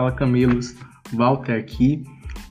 Fala 0.00 0.12
Camelos, 0.12 0.74
Walter 1.12 1.58
aqui 1.58 2.02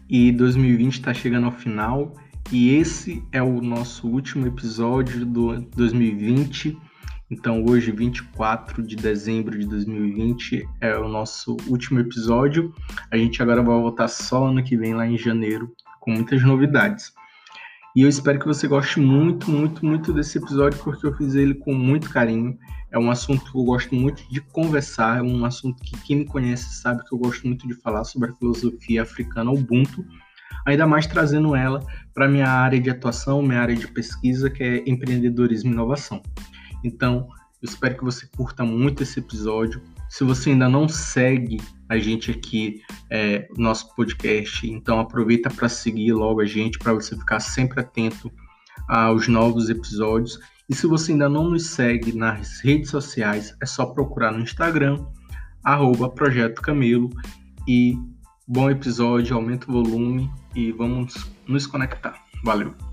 e 0.08 0.32
2020 0.32 0.94
está 0.94 1.16
chegando 1.16 1.46
ao 1.46 1.52
final 1.52 2.14
e 2.52 2.75
esse 2.75 3.24
é 3.32 3.42
o 3.42 3.60
nosso 3.60 4.07
último 4.07 4.46
episódio 4.46 5.25
do 5.25 5.59
2020. 5.75 6.77
Então 7.31 7.65
hoje, 7.67 7.91
24 7.91 8.83
de 8.83 8.96
dezembro 8.96 9.57
de 9.57 9.65
2020, 9.65 10.63
é 10.79 10.96
o 10.96 11.07
nosso 11.07 11.57
último 11.67 12.00
episódio. 12.00 12.71
A 13.09 13.18
gente 13.18 13.41
agora 13.41 13.63
vai 13.63 13.81
voltar 13.81 14.09
só 14.09 14.45
ano 14.45 14.63
que 14.63 14.77
vem 14.77 14.93
lá 14.93 15.07
em 15.07 15.18
janeiro 15.18 15.73
com 16.00 16.11
muitas 16.11 16.43
novidades. 16.43 17.11
E 17.96 18.04
eu 18.04 18.10
espero 18.10 18.40
que 18.40 18.46
você 18.46 18.68
goste 18.68 19.00
muito, 19.00 19.50
muito, 19.50 19.84
muito 19.84 20.14
desse 20.14 20.38
episódio, 20.38 20.80
porque 20.84 21.08
eu 21.08 21.16
fiz 21.16 21.34
ele 21.34 21.56
com 21.56 21.74
muito 21.74 22.10
carinho. 22.10 22.58
É 22.92 23.00
um 23.00 23.10
assunto 23.10 23.52
que 23.52 23.58
eu 23.58 23.64
gosto 23.64 23.96
muito 23.96 24.24
de 24.30 24.42
conversar, 24.42 25.20
é 25.20 25.21
um 25.21 25.44
assunto 25.44 25.82
que 25.84 26.00
quem 26.02 26.18
me 26.18 26.25
conhece 26.25 26.82
sabe 26.82 27.04
que 27.04 27.14
eu 27.14 27.18
gosto 27.18 27.48
muito 27.48 27.68
de 27.68 27.74
falar 27.74 28.04
sobre 28.04 28.30
a 28.30 28.33
filosofia 28.33 29.02
africana 29.02 29.52
Ubuntu, 29.52 30.06
ainda 30.66 30.86
mais 30.86 31.07
trazendo 31.07 31.56
ela 31.56 31.83
para 32.14 32.28
minha 32.28 32.47
área 32.47 32.80
de 32.80 32.89
atuação, 32.89 33.42
minha 33.42 33.59
área 33.59 33.75
de 33.75 33.88
pesquisa, 33.88 34.50
que 34.50 34.64
é 34.64 34.83
empreendedorismo 34.89 35.72
e 35.72 35.73
inovação. 35.73 36.22
Então, 36.83 37.28
espero 37.61 37.97
que 37.97 38.03
você 38.03 38.27
curta 38.27 38.63
muito 38.63 39.03
esse 39.03 39.19
episódio. 39.19 39.81
Se 40.09 40.23
você 40.23 40.52
ainda 40.52 40.69
não 40.69 40.88
segue 40.88 41.61
a 41.88 41.97
gente 41.97 42.31
aqui, 42.31 42.81
é, 43.09 43.47
nosso 43.58 43.94
podcast, 43.95 44.69
então 44.69 44.99
aproveita 44.99 45.49
para 45.49 45.69
seguir 45.69 46.13
logo 46.13 46.41
a 46.41 46.45
gente, 46.45 46.80
para 46.80 46.94
você 46.94 47.16
ficar 47.17 47.39
sempre 47.39 47.80
atento 47.80 48.31
aos 48.88 49.27
novos 49.27 49.69
episódios. 49.69 50.39
E 50.69 50.75
se 50.75 50.85
você 50.85 51.11
ainda 51.11 51.27
não 51.27 51.49
nos 51.49 51.67
segue 51.67 52.16
nas 52.16 52.61
redes 52.61 52.91
sociais, 52.91 53.55
é 53.61 53.66
só 53.66 53.88
procurar 53.88 54.31
no 54.31 54.41
Instagram, 54.41 55.03
arroba 55.63 56.09
Projeto 56.09 56.61
Camelo. 56.61 57.09
E 57.67 57.97
bom 58.47 58.69
episódio, 58.69 59.35
aumenta 59.35 59.69
o 59.69 59.73
volume 59.73 60.29
e 60.55 60.71
vamos 60.71 61.29
nos 61.47 61.66
conectar. 61.66 62.16
Valeu! 62.44 62.88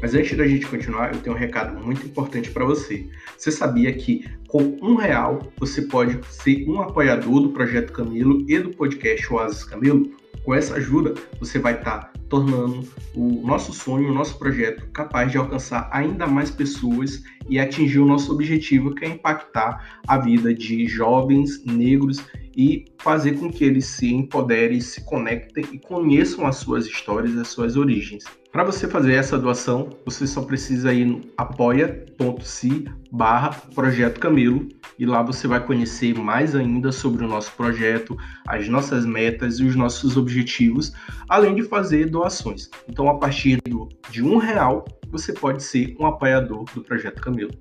Mas 0.00 0.14
antes 0.14 0.36
da 0.36 0.46
gente 0.46 0.66
continuar, 0.66 1.12
eu 1.12 1.20
tenho 1.20 1.34
um 1.34 1.38
recado 1.38 1.78
muito 1.84 2.06
importante 2.06 2.50
para 2.50 2.64
você. 2.64 3.06
Você 3.36 3.50
sabia 3.50 3.92
que 3.92 4.24
com 4.46 4.76
um 4.80 4.94
real 4.94 5.52
você 5.58 5.82
pode 5.82 6.18
ser 6.28 6.68
um 6.68 6.80
apoiador 6.80 7.40
do 7.40 7.50
Projeto 7.50 7.92
Camilo 7.92 8.44
e 8.48 8.58
do 8.58 8.70
podcast 8.70 9.32
Oasis 9.32 9.64
Camilo? 9.64 10.12
Com 10.44 10.54
essa 10.54 10.76
ajuda, 10.76 11.14
você 11.40 11.58
vai 11.58 11.74
estar 11.74 11.98
tá 11.98 12.12
tornando 12.28 12.86
o 13.14 13.46
nosso 13.46 13.72
sonho, 13.72 14.10
o 14.10 14.14
nosso 14.14 14.38
projeto 14.38 14.86
capaz 14.92 15.32
de 15.32 15.38
alcançar 15.38 15.88
ainda 15.92 16.26
mais 16.26 16.50
pessoas 16.50 17.22
e 17.48 17.58
atingir 17.58 17.98
o 17.98 18.06
nosso 18.06 18.32
objetivo, 18.32 18.94
que 18.94 19.04
é 19.04 19.08
impactar 19.08 20.00
a 20.06 20.18
vida 20.18 20.54
de 20.54 20.86
jovens 20.86 21.64
negros 21.64 22.24
e 22.58 22.86
fazer 22.98 23.38
com 23.38 23.48
que 23.48 23.62
eles 23.62 23.86
se 23.86 24.12
empoderem, 24.12 24.80
se 24.80 25.04
conectem 25.04 25.64
e 25.72 25.78
conheçam 25.78 26.44
as 26.44 26.56
suas 26.56 26.86
histórias, 26.86 27.38
as 27.38 27.46
suas 27.46 27.76
origens. 27.76 28.24
Para 28.50 28.64
você 28.64 28.88
fazer 28.88 29.12
essa 29.12 29.38
doação, 29.38 29.90
você 30.04 30.26
só 30.26 30.42
precisa 30.42 30.92
ir 30.92 31.04
no 31.04 31.20
apoia.se 31.36 32.86
barra 33.12 33.50
Projeto 33.74 34.18
Camelo 34.18 34.66
e 34.98 35.06
lá 35.06 35.22
você 35.22 35.46
vai 35.46 35.64
conhecer 35.64 36.18
mais 36.18 36.56
ainda 36.56 36.90
sobre 36.90 37.24
o 37.24 37.28
nosso 37.28 37.52
projeto, 37.52 38.16
as 38.48 38.68
nossas 38.68 39.06
metas 39.06 39.60
e 39.60 39.64
os 39.64 39.76
nossos 39.76 40.16
objetivos, 40.16 40.92
além 41.28 41.54
de 41.54 41.62
fazer 41.62 42.06
doações. 42.06 42.68
Então, 42.88 43.08
a 43.08 43.18
partir 43.18 43.60
do, 43.68 43.88
de 44.10 44.20
um 44.24 44.36
real, 44.36 44.84
você 45.10 45.32
pode 45.32 45.62
ser 45.62 45.94
um 46.00 46.06
apoiador 46.06 46.64
do 46.74 46.82
Projeto 46.82 47.22
Camelo. 47.22 47.52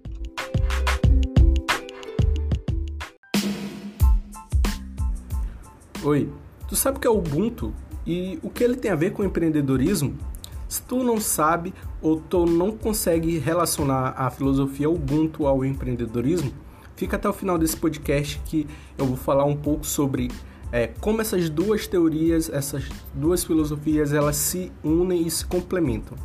Oi, 6.08 6.30
tu 6.70 6.74
sabe 6.74 6.96
o 6.96 7.02
que 7.02 7.06
é 7.06 7.10
Ubuntu 7.10 7.74
e 8.06 8.40
o 8.42 8.50
que 8.50 8.64
ele 8.64 8.78
tem 8.78 8.90
a 8.90 8.96
ver 8.96 9.12
com 9.12 9.26
empreendedorismo? 9.26 10.18
Se 10.66 10.82
tu 10.82 11.04
não 11.04 11.20
sabe 11.20 11.74
ou 12.02 12.18
tu 12.18 12.46
não 12.46 12.72
consegue 12.72 13.38
relacionar 13.40 14.14
a 14.16 14.30
filosofia 14.30 14.90
Ubuntu 14.90 15.46
ao 15.46 15.66
empreendedorismo, 15.66 16.54
fica 16.96 17.18
até 17.18 17.28
o 17.28 17.34
final 17.34 17.58
desse 17.58 17.76
podcast 17.76 18.42
que 18.46 18.66
eu 18.98 19.06
vou 19.06 19.18
falar 19.18 19.44
um 19.44 19.58
pouco 19.58 19.86
sobre 19.86 20.32
é, 20.72 20.88
como 20.88 21.20
essas 21.20 21.50
duas 21.50 21.88
teorias, 21.88 22.50
essas 22.50 22.86
duas 23.14 23.44
filosofias, 23.44 24.14
elas 24.14 24.38
se 24.38 24.72
unem 24.82 25.28
e 25.28 25.30
se 25.30 25.46
complementam. 25.46 26.18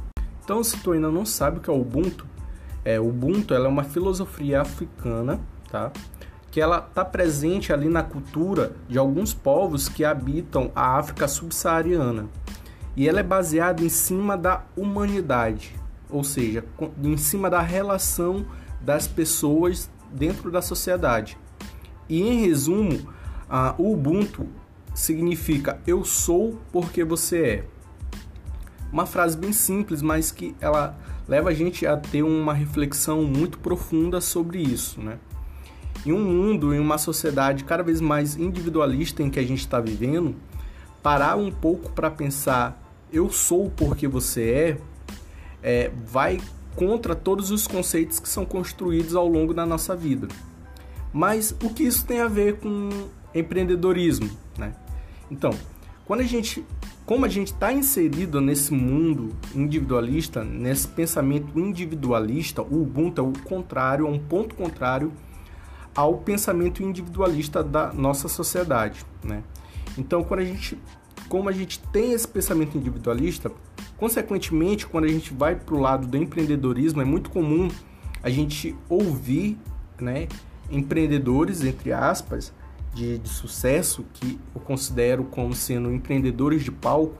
Então, 0.44 0.62
se 0.62 0.76
tu 0.76 0.92
ainda 0.92 1.10
não 1.10 1.26
sabe 1.26 1.58
o 1.58 1.60
que 1.60 1.68
é 1.68 1.72
Ubuntu, 1.72 2.24
é, 2.84 3.00
Ubuntu 3.00 3.52
ela 3.52 3.66
é 3.66 3.68
uma 3.68 3.82
filosofia 3.82 4.60
africana, 4.60 5.40
tá? 5.68 5.90
Que 6.52 6.60
ela 6.60 6.86
está 6.86 7.02
presente 7.02 7.72
ali 7.72 7.88
na 7.88 8.02
cultura 8.02 8.76
de 8.86 8.98
alguns 8.98 9.32
povos 9.32 9.88
que 9.88 10.04
habitam 10.04 10.70
a 10.76 10.98
África 10.98 11.26
subsaariana 11.26 12.28
e 12.94 13.08
ela 13.08 13.20
é 13.20 13.22
baseada 13.22 13.82
em 13.82 13.88
cima 13.88 14.36
da 14.36 14.62
humanidade, 14.76 15.74
ou 16.10 16.22
seja, 16.22 16.62
em 17.02 17.16
cima 17.16 17.48
da 17.48 17.62
relação 17.62 18.44
das 18.82 19.08
pessoas 19.08 19.90
dentro 20.12 20.50
da 20.50 20.60
sociedade. 20.60 21.38
E 22.06 22.20
em 22.20 22.42
resumo, 22.42 23.00
a 23.48 23.74
Ubuntu 23.78 24.46
significa 24.94 25.80
eu 25.86 26.04
sou 26.04 26.60
porque 26.70 27.02
você 27.02 27.42
é. 27.42 27.64
Uma 28.92 29.06
frase 29.06 29.38
bem 29.38 29.54
simples, 29.54 30.02
mas 30.02 30.30
que 30.30 30.54
ela 30.60 30.98
leva 31.26 31.48
a 31.48 31.54
gente 31.54 31.86
a 31.86 31.96
ter 31.96 32.22
uma 32.22 32.52
reflexão 32.52 33.22
muito 33.22 33.58
profunda 33.58 34.20
sobre 34.20 34.58
isso, 34.60 35.00
né? 35.00 35.18
Em 36.04 36.12
um 36.12 36.22
mundo, 36.22 36.74
em 36.74 36.80
uma 36.80 36.98
sociedade 36.98 37.64
cada 37.64 37.82
vez 37.82 38.00
mais 38.00 38.36
individualista 38.36 39.22
em 39.22 39.30
que 39.30 39.38
a 39.38 39.42
gente 39.42 39.60
está 39.60 39.80
vivendo, 39.80 40.34
parar 41.02 41.36
um 41.36 41.50
pouco 41.50 41.90
para 41.92 42.10
pensar 42.10 42.82
eu 43.12 43.30
sou 43.30 43.70
porque 43.70 44.08
você 44.08 44.78
é, 45.62 45.84
é, 45.84 45.90
vai 46.06 46.40
contra 46.74 47.14
todos 47.14 47.50
os 47.50 47.66
conceitos 47.66 48.18
que 48.18 48.28
são 48.28 48.46
construídos 48.46 49.14
ao 49.14 49.28
longo 49.28 49.52
da 49.52 49.66
nossa 49.66 49.94
vida. 49.94 50.28
Mas 51.12 51.54
o 51.62 51.68
que 51.68 51.82
isso 51.82 52.06
tem 52.06 52.20
a 52.20 52.28
ver 52.28 52.56
com 52.56 52.88
empreendedorismo, 53.34 54.30
né? 54.56 54.74
Então, 55.30 55.50
quando 56.06 56.20
a 56.20 56.24
gente, 56.24 56.64
como 57.04 57.26
a 57.26 57.28
gente 57.28 57.52
está 57.52 57.70
inserido 57.70 58.40
nesse 58.40 58.72
mundo 58.72 59.36
individualista, 59.54 60.42
nesse 60.42 60.88
pensamento 60.88 61.58
individualista, 61.58 62.62
o 62.62 62.82
Ubuntu 62.82 63.20
é 63.20 63.24
o 63.24 63.32
contrário, 63.44 64.06
é 64.06 64.10
um 64.10 64.18
ponto 64.18 64.54
contrário 64.54 65.12
ao 65.94 66.18
pensamento 66.18 66.82
individualista 66.82 67.62
da 67.62 67.92
nossa 67.92 68.28
sociedade, 68.28 69.04
né? 69.22 69.42
Então, 69.96 70.24
quando 70.24 70.40
a 70.40 70.44
gente 70.44 70.78
como 71.32 71.48
a 71.48 71.52
gente 71.52 71.78
tem 71.90 72.12
esse 72.12 72.28
pensamento 72.28 72.76
individualista, 72.76 73.50
consequentemente, 73.96 74.86
quando 74.86 75.04
a 75.04 75.08
gente 75.08 75.32
vai 75.32 75.56
para 75.56 75.74
o 75.74 75.80
lado 75.80 76.06
do 76.06 76.14
empreendedorismo, 76.18 77.00
é 77.00 77.06
muito 77.06 77.30
comum 77.30 77.70
a 78.22 78.28
gente 78.28 78.76
ouvir 78.86 79.58
né, 79.98 80.28
empreendedores, 80.70 81.64
entre 81.64 81.90
aspas, 81.90 82.52
de, 82.92 83.16
de 83.16 83.28
sucesso, 83.30 84.04
que 84.12 84.38
eu 84.54 84.60
considero 84.60 85.24
como 85.24 85.54
sendo 85.54 85.90
empreendedores 85.90 86.62
de 86.62 86.70
palco. 86.70 87.16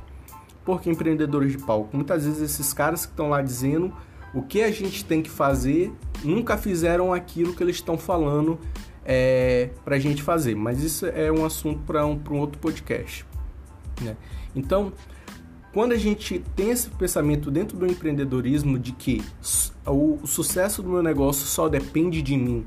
Por 0.62 0.82
que 0.82 0.91
empreendedores 0.91 1.53
de 1.53 1.59
palco? 1.59 1.97
Muitas 1.97 2.27
vezes 2.27 2.43
esses 2.43 2.71
caras 2.75 3.06
que 3.06 3.12
estão 3.12 3.31
lá 3.31 3.41
dizendo 3.41 3.93
o 4.34 4.43
que 4.43 4.62
a 4.62 4.71
gente 4.71 5.06
tem 5.06 5.22
que 5.22 5.31
fazer 5.31 5.91
nunca 6.25 6.56
fizeram 6.56 7.12
aquilo 7.12 7.55
que 7.55 7.62
eles 7.62 7.77
estão 7.77 7.99
falando 7.99 8.59
é, 9.05 9.71
para 9.84 9.97
a 9.97 9.99
gente 9.99 10.22
fazer. 10.22 10.55
Mas 10.55 10.83
isso 10.83 11.06
é 11.06 11.31
um 11.31 11.44
assunto 11.44 11.81
para 11.81 12.06
um, 12.06 12.21
um 12.31 12.38
outro 12.38 12.59
podcast. 12.59 13.27
Né? 14.00 14.16
Então, 14.55 14.93
quando 15.72 15.93
a 15.93 15.97
gente 15.97 16.43
tem 16.55 16.71
esse 16.71 16.91
pensamento 16.91 17.50
dentro 17.50 17.77
do 17.78 17.87
empreendedorismo 17.87 18.78
de 18.78 18.93
que 18.93 19.22
o, 19.87 20.19
sucesso 20.27 20.82
do 20.82 20.91
meu 20.91 21.03
negócio 21.03 21.47
só 21.47 21.69
depende 21.69 22.21
de 22.21 22.37
mim, 22.37 22.66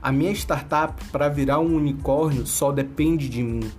a 0.00 0.10
minha 0.10 0.32
startup 0.32 1.04
para 1.10 1.28
virar 1.28 1.60
um 1.60 1.76
unicórnio 1.76 2.46
só 2.46 2.72
depende 2.72 3.28
de 3.28 3.42
mim, 3.42 3.70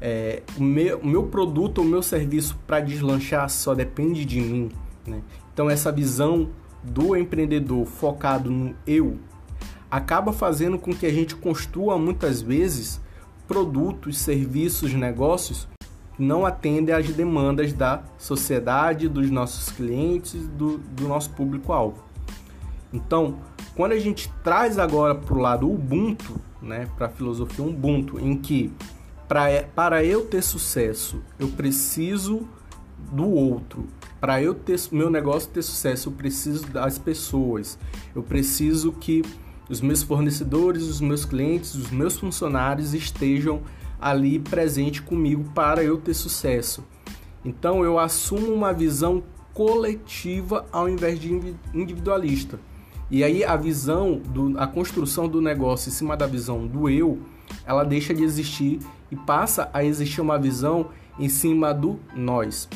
é, 0.00 0.42
o, 0.56 0.62
meu, 0.62 0.98
o 0.98 1.06
meu 1.06 1.24
produto, 1.24 1.80
o 1.80 1.84
meu 1.84 2.02
serviço 2.02 2.56
para 2.66 2.78
deslanchar 2.80 3.48
só 3.48 3.74
depende 3.74 4.24
de 4.24 4.40
mim. 4.40 4.70
Né? 5.06 5.22
Então, 5.52 5.68
essa 5.68 5.90
visão 5.90 6.50
do 6.82 7.16
empreendedor 7.16 7.86
focado 7.86 8.50
no 8.50 8.74
eu 8.86 9.18
acaba 9.90 10.32
fazendo 10.32 10.78
com 10.78 10.92
que 10.92 11.06
a 11.06 11.12
gente 11.12 11.34
construa 11.34 11.98
muitas 11.98 12.42
vezes 12.42 13.00
produtos, 13.46 14.18
serviços, 14.18 14.92
negócios 14.92 15.66
não 16.18 16.44
atendem 16.44 16.94
às 16.94 17.08
demandas 17.08 17.72
da 17.72 18.02
sociedade, 18.18 19.08
dos 19.08 19.30
nossos 19.30 19.70
clientes, 19.70 20.46
do, 20.48 20.78
do 20.78 21.06
nosso 21.06 21.30
público-alvo. 21.30 22.02
Então, 22.92 23.38
quando 23.76 23.92
a 23.92 23.98
gente 23.98 24.28
traz 24.42 24.78
agora 24.78 25.14
para 25.14 25.34
o 25.34 25.38
lado 25.38 25.70
Ubuntu, 25.70 26.40
né, 26.60 26.88
para 26.96 27.06
a 27.06 27.10
filosofia 27.10 27.64
Ubuntu, 27.64 28.18
em 28.18 28.36
que 28.36 28.72
pra, 29.28 29.46
para 29.74 30.04
eu 30.04 30.26
ter 30.26 30.42
sucesso, 30.42 31.22
eu 31.38 31.48
preciso 31.48 32.48
do 33.12 33.30
outro. 33.30 33.86
Para 34.20 34.42
eu 34.42 34.54
ter 34.54 34.78
meu 34.90 35.08
negócio 35.08 35.50
ter 35.50 35.62
sucesso, 35.62 36.08
eu 36.08 36.12
preciso 36.12 36.66
das 36.66 36.98
pessoas. 36.98 37.78
Eu 38.14 38.22
preciso 38.22 38.92
que 38.92 39.22
os 39.68 39.80
meus 39.80 40.02
fornecedores, 40.02 40.82
os 40.84 41.00
meus 41.00 41.24
clientes, 41.24 41.74
os 41.74 41.90
meus 41.90 42.18
funcionários 42.18 42.94
estejam 42.94 43.62
ali 44.00 44.38
presente 44.38 45.02
comigo 45.02 45.44
para 45.54 45.82
eu 45.82 45.98
ter 45.98 46.14
sucesso. 46.14 46.84
Então 47.44 47.84
eu 47.84 47.98
assumo 47.98 48.52
uma 48.52 48.72
visão 48.72 49.22
coletiva 49.52 50.66
ao 50.72 50.88
invés 50.88 51.18
de 51.18 51.56
individualista. 51.74 52.58
E 53.10 53.24
aí 53.24 53.42
a 53.42 53.56
visão, 53.56 54.18
do, 54.18 54.58
a 54.58 54.66
construção 54.66 55.28
do 55.28 55.40
negócio 55.40 55.88
em 55.88 55.92
cima 55.92 56.16
da 56.16 56.26
visão 56.26 56.66
do 56.66 56.88
eu, 56.88 57.18
ela 57.64 57.84
deixa 57.84 58.12
de 58.12 58.22
existir 58.22 58.80
e 59.10 59.16
passa 59.16 59.70
a 59.72 59.82
existir 59.82 60.20
uma 60.20 60.38
visão 60.38 60.90
em 61.18 61.28
cima 61.28 61.72
do 61.72 61.98
nós. 62.14 62.68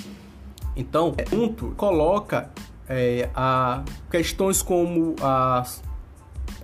Então, 0.76 1.12
ponto 1.12 1.74
coloca 1.76 2.50
é, 2.88 3.30
a 3.34 3.84
questões 4.10 4.62
como 4.62 5.14
a 5.20 5.64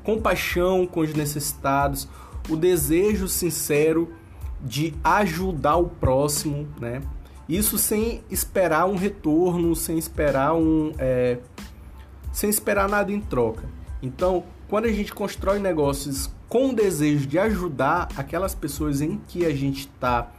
compaixão 0.03 0.87
com 0.87 1.01
os 1.01 1.13
necessitados, 1.15 2.09
o 2.49 2.57
desejo 2.57 3.29
sincero 3.29 4.13
de 4.61 4.95
ajudar 5.05 5.77
o 5.77 5.89
próximo, 5.89 6.67
né? 6.81 7.03
Isso 7.49 7.79
sem 7.79 8.23
esperar 8.31 8.87
um 8.87 8.97
retorno, 8.97 9.75
sem 9.75 9.97
esperar 9.97 10.55
um, 10.55 10.93
é, 10.99 11.39
sem 12.33 12.51
esperar 12.51 12.89
nada 12.89 13.11
em 13.11 13.21
troca. 13.21 13.69
Então, 14.03 14.45
quando 14.69 14.85
a 14.85 14.93
gente 14.93 15.15
constrói 15.15 15.59
negócios 15.59 16.31
com 16.49 16.71
o 16.71 16.75
desejo 16.75 17.27
de 17.27 17.39
ajudar 17.39 18.09
aquelas 18.17 18.55
pessoas 18.55 19.01
em 19.01 19.19
que 19.29 19.45
a 19.47 19.55
gente 19.55 19.81
está 19.81 20.31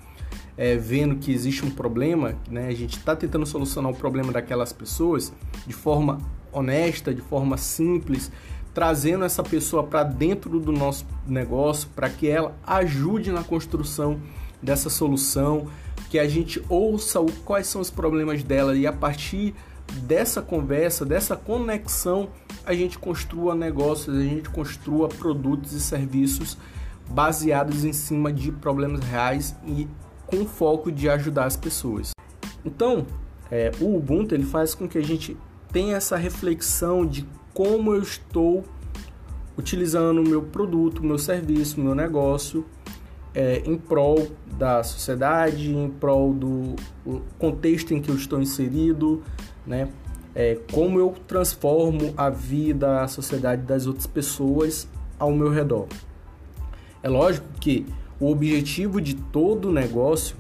é, 0.59 0.75
vendo 0.75 1.15
que 1.15 1.31
existe 1.31 1.65
um 1.65 1.71
problema, 1.71 2.35
né? 2.49 2.67
A 2.67 2.75
gente 2.75 2.97
está 2.97 3.15
tentando 3.15 3.45
solucionar 3.45 3.89
o 3.89 3.95
problema 3.95 4.33
daquelas 4.33 4.73
pessoas 4.73 5.31
de 5.65 5.71
forma 5.71 6.17
honesta, 6.51 7.13
de 7.13 7.21
forma 7.21 7.55
simples, 7.55 8.29
trazendo 8.73 9.23
essa 9.23 9.41
pessoa 9.41 9.83
para 9.83 10.03
dentro 10.03 10.59
do 10.59 10.73
nosso 10.73 11.05
negócio 11.25 11.87
para 11.95 12.09
que 12.09 12.27
ela 12.27 12.53
ajude 12.67 13.31
na 13.31 13.41
construção 13.41 14.19
dessa 14.61 14.89
solução, 14.89 15.65
que 16.09 16.19
a 16.19 16.27
gente 16.27 16.61
ouça 16.67 17.21
o, 17.21 17.31
quais 17.45 17.67
são 17.67 17.79
os 17.79 17.89
problemas 17.89 18.43
dela 18.43 18.75
e 18.75 18.85
a 18.85 18.91
partir 18.91 19.55
dessa 20.03 20.41
conversa, 20.41 21.05
dessa 21.05 21.37
conexão, 21.37 22.31
a 22.65 22.73
gente 22.73 22.99
construa 22.99 23.55
negócios, 23.55 24.13
a 24.13 24.23
gente 24.23 24.49
construa 24.49 25.07
produtos 25.07 25.71
e 25.71 25.79
serviços 25.79 26.57
baseados 27.09 27.85
em 27.85 27.93
cima 27.93 28.33
de 28.33 28.51
problemas 28.51 28.99
reais 29.05 29.55
e 29.65 29.87
com 30.29 30.45
foco 30.45 30.91
de 30.91 31.09
ajudar 31.09 31.45
as 31.45 31.55
pessoas. 31.55 32.11
Então, 32.63 33.05
é, 33.49 33.71
o 33.79 33.95
Ubuntu 33.95 34.35
ele 34.35 34.45
faz 34.45 34.75
com 34.75 34.87
que 34.87 34.97
a 34.97 35.03
gente 35.03 35.37
tenha 35.71 35.97
essa 35.97 36.17
reflexão 36.17 37.05
de 37.05 37.25
como 37.53 37.93
eu 37.93 38.01
estou 38.01 38.63
utilizando 39.57 40.19
o 40.21 40.27
meu 40.27 40.41
produto, 40.41 41.03
meu 41.03 41.17
serviço, 41.17 41.79
meu 41.79 41.93
negócio 41.93 42.65
é, 43.33 43.61
em 43.65 43.77
prol 43.77 44.27
da 44.57 44.83
sociedade, 44.83 45.73
em 45.73 45.89
prol 45.89 46.33
do 46.33 46.75
contexto 47.37 47.93
em 47.93 48.01
que 48.01 48.09
eu 48.09 48.15
estou 48.15 48.41
inserido, 48.41 49.23
né? 49.65 49.89
É, 50.35 50.59
como 50.71 50.99
eu 50.99 51.15
transformo 51.27 52.13
a 52.15 52.29
vida, 52.29 53.01
a 53.01 53.07
sociedade 53.07 53.63
das 53.63 53.87
outras 53.87 54.07
pessoas 54.07 54.87
ao 55.17 55.31
meu 55.31 55.49
redor. 55.49 55.87
É 57.01 57.09
lógico 57.09 57.47
que 57.59 57.85
o 58.19 58.31
objetivo 58.31 58.99
de 58.99 59.15
todo 59.15 59.71
negócio, 59.71 60.35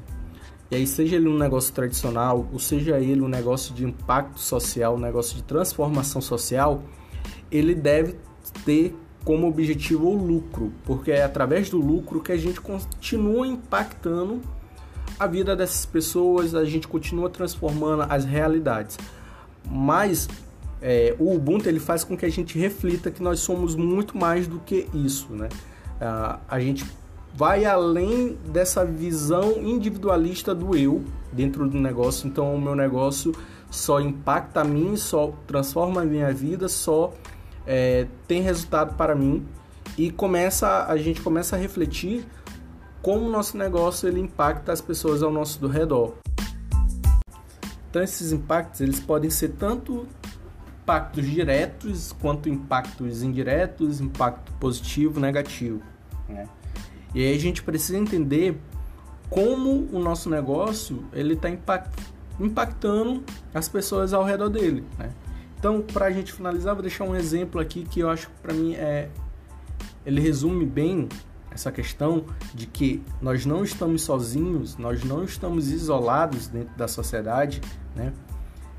e 0.71 0.75
aí 0.75 0.85
seja 0.85 1.15
ele 1.15 1.27
um 1.27 1.37
negócio 1.37 1.73
tradicional, 1.73 2.47
ou 2.51 2.59
seja 2.59 2.99
ele 2.99 3.21
um 3.21 3.27
negócio 3.27 3.73
de 3.73 3.85
impacto 3.85 4.39
social, 4.39 4.95
um 4.95 4.99
negócio 4.99 5.35
de 5.35 5.43
transformação 5.43 6.21
social, 6.21 6.83
ele 7.51 7.73
deve 7.73 8.15
ter 8.65 8.95
como 9.23 9.47
objetivo 9.47 10.07
o 10.07 10.15
lucro, 10.15 10.71
porque 10.85 11.11
é 11.11 11.23
através 11.23 11.69
do 11.69 11.77
lucro 11.77 12.21
que 12.21 12.31
a 12.31 12.37
gente 12.37 12.61
continua 12.61 13.47
impactando 13.47 14.41
a 15.19 15.27
vida 15.27 15.55
dessas 15.55 15.85
pessoas, 15.85 16.55
a 16.55 16.63
gente 16.63 16.87
continua 16.87 17.29
transformando 17.29 18.03
as 18.09 18.23
realidades. 18.23 18.97
Mas 19.69 20.29
é, 20.81 21.15
o 21.19 21.35
Ubuntu 21.35 21.67
ele 21.67 21.79
faz 21.79 22.03
com 22.03 22.15
que 22.15 22.25
a 22.25 22.29
gente 22.29 22.57
reflita 22.57 23.11
que 23.11 23.21
nós 23.21 23.39
somos 23.39 23.75
muito 23.75 24.17
mais 24.17 24.47
do 24.47 24.59
que 24.59 24.87
isso, 24.93 25.33
né? 25.33 25.49
Ah, 25.99 26.39
a 26.47 26.59
gente 26.59 26.85
vai 27.33 27.65
além 27.65 28.37
dessa 28.45 28.85
visão 28.85 29.53
individualista 29.61 30.53
do 30.53 30.75
eu 30.75 31.03
dentro 31.31 31.67
do 31.67 31.79
negócio. 31.79 32.27
Então, 32.27 32.53
o 32.53 32.61
meu 32.61 32.75
negócio 32.75 33.33
só 33.69 33.99
impacta 33.99 34.61
a 34.61 34.63
mim, 34.63 34.95
só 34.97 35.33
transforma 35.45 36.01
a 36.01 36.05
minha 36.05 36.33
vida, 36.33 36.67
só 36.67 37.13
é, 37.65 38.07
tem 38.27 38.41
resultado 38.41 38.95
para 38.95 39.13
mim 39.15 39.45
e 39.97 40.09
começa 40.09 40.85
a 40.85 40.97
gente 40.97 41.21
começa 41.21 41.55
a 41.55 41.59
refletir 41.59 42.25
como 43.01 43.27
o 43.27 43.29
nosso 43.29 43.57
negócio 43.57 44.07
ele 44.07 44.19
impacta 44.19 44.71
as 44.71 44.81
pessoas 44.81 45.21
ao 45.21 45.31
nosso 45.31 45.65
redor. 45.67 46.15
Então 47.89 48.01
esses 48.01 48.31
impactos 48.31 48.81
eles 48.81 48.99
podem 48.99 49.29
ser 49.29 49.49
tanto 49.49 50.07
impactos 50.81 51.25
diretos 51.25 52.11
quanto 52.19 52.49
impactos 52.49 53.21
indiretos, 53.21 54.01
impacto 54.01 54.51
positivo, 54.53 55.19
negativo. 55.19 55.81
Né? 56.27 56.47
E 57.13 57.25
aí 57.25 57.35
a 57.35 57.39
gente 57.39 57.63
precisa 57.63 57.97
entender 57.97 58.59
como 59.29 59.87
o 59.91 59.99
nosso 59.99 60.29
negócio 60.29 61.03
ele 61.13 61.33
está 61.33 61.49
impact, 61.49 61.89
impactando 62.39 63.23
as 63.53 63.67
pessoas 63.67 64.13
ao 64.13 64.23
redor 64.23 64.49
dele. 64.49 64.83
Né? 64.97 65.11
Então, 65.57 65.81
para 65.81 66.05
a 66.05 66.11
gente 66.11 66.31
finalizar, 66.31 66.73
vou 66.73 66.81
deixar 66.81 67.03
um 67.03 67.15
exemplo 67.15 67.59
aqui 67.59 67.83
que 67.83 67.99
eu 67.99 68.09
acho 68.09 68.27
que 68.27 68.39
para 68.41 68.53
mim 68.53 68.75
é 68.75 69.09
ele 70.05 70.21
resume 70.21 70.65
bem 70.65 71.09
essa 71.51 71.71
questão 71.71 72.25
de 72.53 72.65
que 72.65 73.03
nós 73.21 73.45
não 73.45 73.63
estamos 73.63 74.01
sozinhos, 74.01 74.77
nós 74.77 75.03
não 75.03 75.23
estamos 75.23 75.69
isolados 75.69 76.47
dentro 76.47 76.75
da 76.77 76.87
sociedade, 76.87 77.61
né? 77.95 78.13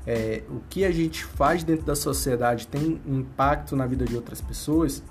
É, 0.05 0.41
o 0.49 0.59
que 0.67 0.83
a 0.83 0.91
gente 0.91 1.23
faz 1.23 1.63
dentro 1.63 1.85
da 1.85 1.95
sociedade 1.95 2.65
tem 2.65 2.99
impacto 3.05 3.75
na 3.75 3.85
vida 3.85 4.03
de 4.03 4.15
outras 4.15 4.41
pessoas. 4.41 5.03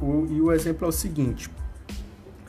O, 0.00 0.26
e 0.30 0.40
o 0.40 0.50
exemplo 0.50 0.86
é 0.86 0.88
o 0.88 0.92
seguinte: 0.92 1.50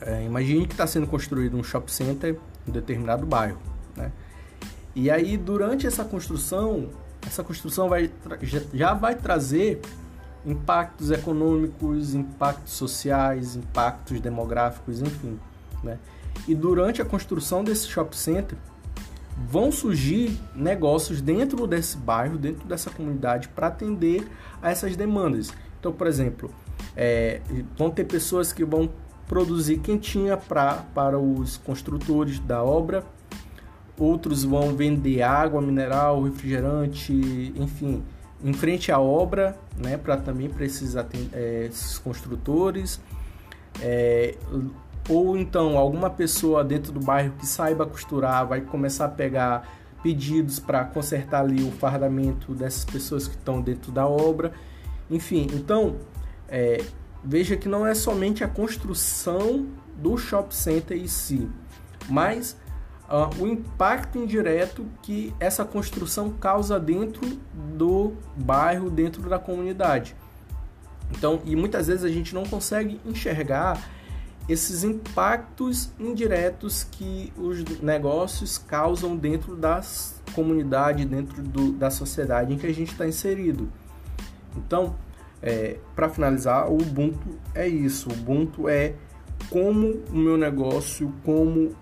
é, 0.05 0.23
imagine 0.23 0.65
que 0.65 0.73
está 0.73 0.85
sendo 0.85 1.07
construído 1.07 1.57
um 1.57 1.63
shopping 1.63 1.91
center 1.91 2.39
em 2.67 2.71
determinado 2.71 3.25
bairro, 3.25 3.59
né? 3.95 4.11
E 4.95 5.09
aí 5.09 5.37
durante 5.37 5.87
essa 5.87 6.05
construção, 6.05 6.89
essa 7.25 7.43
construção 7.43 7.89
vai 7.89 8.11
já 8.73 8.93
vai 8.93 9.15
trazer 9.15 9.81
impactos 10.45 11.09
econômicos, 11.09 12.13
impactos 12.13 12.73
sociais, 12.73 13.55
impactos 13.55 14.19
demográficos, 14.19 15.01
enfim. 15.01 15.39
Né? 15.81 15.97
E 16.47 16.53
durante 16.53 17.01
a 17.01 17.05
construção 17.05 17.63
desse 17.63 17.87
shopping 17.87 18.17
center, 18.17 18.57
vão 19.49 19.71
surgir 19.71 20.37
negócios 20.53 21.21
dentro 21.21 21.65
desse 21.65 21.97
bairro, 21.97 22.37
dentro 22.37 22.67
dessa 22.67 22.89
comunidade, 22.89 23.47
para 23.49 23.67
atender 23.67 24.27
a 24.61 24.69
essas 24.69 24.95
demandas. 24.95 25.51
Então, 25.79 25.91
por 25.91 26.07
exemplo, 26.07 26.53
é, 26.95 27.41
vão 27.77 27.89
ter 27.89 28.03
pessoas 28.03 28.53
que 28.53 28.63
vão 28.63 28.89
produzir 29.27 29.79
quentinha 29.79 30.37
pra, 30.37 30.83
para 30.93 31.17
os 31.17 31.57
construtores 31.57 32.39
da 32.39 32.63
obra, 32.63 33.03
outros 33.97 34.43
vão 34.43 34.75
vender 34.75 35.21
água 35.21 35.61
mineral, 35.61 36.23
refrigerante, 36.23 37.53
enfim, 37.55 38.03
em 38.43 38.53
frente 38.53 38.91
à 38.91 38.99
obra, 38.99 39.57
né, 39.77 39.97
para 39.97 40.17
também 40.17 40.49
para 40.49 40.65
esses, 40.65 40.95
é, 40.95 41.65
esses 41.65 41.97
construtores, 41.97 42.99
é, 43.81 44.35
ou 45.07 45.37
então 45.37 45.77
alguma 45.77 46.09
pessoa 46.09 46.63
dentro 46.63 46.91
do 46.91 46.99
bairro 46.99 47.33
que 47.37 47.45
saiba 47.45 47.85
costurar 47.85 48.47
vai 48.47 48.61
começar 48.61 49.05
a 49.05 49.09
pegar 49.09 49.67
pedidos 50.01 50.59
para 50.59 50.83
consertar 50.83 51.41
ali 51.41 51.63
o 51.63 51.71
fardamento 51.71 52.53
dessas 52.53 52.83
pessoas 52.83 53.27
que 53.27 53.35
estão 53.35 53.61
dentro 53.61 53.91
da 53.91 54.05
obra, 54.05 54.51
enfim, 55.09 55.47
então 55.53 55.95
é, 56.49 56.83
veja 57.23 57.55
que 57.55 57.69
não 57.69 57.85
é 57.85 57.95
somente 57.95 58.43
a 58.43 58.47
construção 58.47 59.67
do 59.97 60.17
shopping 60.17 60.55
center 60.55 60.97
em 60.97 61.07
si, 61.07 61.49
mas 62.09 62.57
uh, 63.07 63.41
o 63.41 63.47
impacto 63.47 64.17
indireto 64.17 64.85
que 65.01 65.33
essa 65.39 65.63
construção 65.63 66.31
causa 66.31 66.79
dentro 66.79 67.25
do 67.75 68.13
bairro, 68.35 68.89
dentro 68.89 69.29
da 69.29 69.39
comunidade. 69.39 70.15
Então, 71.11 71.41
e 71.45 71.55
muitas 71.55 71.87
vezes 71.87 72.03
a 72.03 72.09
gente 72.09 72.33
não 72.33 72.43
consegue 72.43 72.99
enxergar 73.05 73.89
esses 74.49 74.83
impactos 74.83 75.89
indiretos 75.97 76.83
que 76.83 77.31
os 77.37 77.63
negócios 77.79 78.57
causam 78.57 79.15
dentro 79.15 79.55
das 79.55 80.21
comunidades, 80.33 81.05
dentro 81.05 81.41
do, 81.41 81.71
da 81.71 81.89
sociedade 81.89 82.53
em 82.53 82.57
que 82.57 82.67
a 82.67 82.73
gente 82.73 82.91
está 82.91 83.07
inserido. 83.07 83.71
Então, 84.57 84.95
é, 85.43 85.75
para 85.93 86.07
finalizar, 86.07 86.71
o 86.71 86.75
Ubuntu 86.81 87.37
é 87.53 87.67
isso. 87.67 88.09
O 88.09 88.13
Ubuntu 88.13 88.69
é 88.69 88.93
como 89.49 90.01
o 90.09 90.15
meu 90.15 90.37
negócio, 90.37 91.13
como 91.25 91.75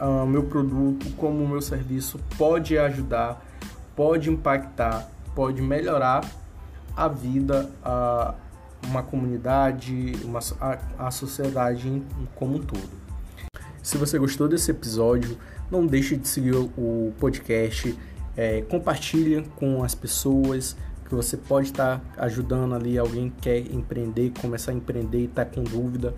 uh, 0.00 0.26
meu 0.26 0.44
produto, 0.44 1.06
como 1.16 1.44
o 1.44 1.48
meu 1.48 1.60
serviço 1.60 2.18
pode 2.38 2.78
ajudar, 2.78 3.44
pode 3.94 4.30
impactar, 4.30 5.10
pode 5.34 5.60
melhorar 5.60 6.24
a 6.96 7.06
vida 7.06 7.70
uh, 7.84 8.34
uma 8.86 9.02
comunidade, 9.02 10.14
uma, 10.24 10.40
a, 10.58 11.06
a 11.06 11.10
sociedade 11.10 12.02
como 12.34 12.56
um 12.56 12.60
todo. 12.60 13.02
Se 13.82 13.98
você 13.98 14.18
gostou 14.18 14.48
desse 14.48 14.70
episódio, 14.70 15.36
não 15.70 15.86
deixe 15.86 16.16
de 16.16 16.26
seguir 16.26 16.54
o 16.54 17.12
podcast, 17.20 17.94
é, 18.34 18.62
compartilha 18.62 19.42
com 19.56 19.84
as 19.84 19.94
pessoas 19.94 20.76
que 21.12 21.16
você 21.16 21.36
pode 21.36 21.66
estar 21.66 22.02
ajudando 22.16 22.74
ali 22.74 22.96
alguém 22.96 23.28
que 23.28 23.42
quer 23.42 23.58
empreender, 23.58 24.32
começar 24.40 24.72
a 24.72 24.74
empreender 24.74 25.18
e 25.18 25.24
está 25.24 25.44
com 25.44 25.62
dúvida. 25.62 26.14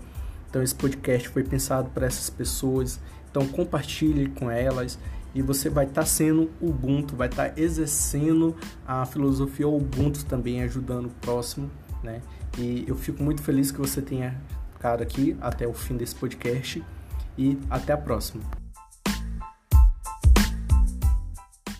Então 0.49 0.63
esse 0.63 0.73
podcast 0.73 1.27
foi 1.27 1.43
pensado 1.43 1.89
para 1.89 2.05
essas 2.05 2.29
pessoas. 2.29 2.97
Então 3.29 3.45
compartilhe 3.45 4.29
com 4.29 4.49
elas 4.49 4.97
e 5.33 5.41
você 5.41 5.69
vai 5.69 5.83
estar 5.83 6.03
tá 6.03 6.07
sendo 6.07 6.49
Ubuntu, 6.61 7.13
vai 7.13 7.27
estar 7.27 7.49
tá 7.49 7.61
exercendo 7.61 8.55
a 8.87 9.05
filosofia 9.05 9.67
Ubuntu 9.67 10.23
também, 10.23 10.63
ajudando 10.63 11.07
o 11.07 11.11
próximo, 11.19 11.69
né? 12.01 12.21
E 12.57 12.85
eu 12.87 12.95
fico 12.95 13.21
muito 13.21 13.43
feliz 13.43 13.71
que 13.71 13.79
você 13.79 14.01
tenha 14.01 14.41
ficado 14.71 15.03
aqui 15.03 15.35
até 15.41 15.67
o 15.67 15.73
fim 15.73 15.97
desse 15.97 16.15
podcast 16.15 16.81
e 17.37 17.59
até 17.69 17.91
a 17.91 17.97
próxima. 17.97 18.64